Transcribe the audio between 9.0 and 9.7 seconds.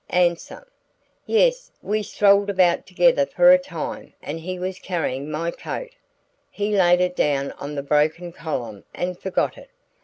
forgot it.